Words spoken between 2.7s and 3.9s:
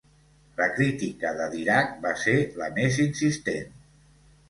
més insistent.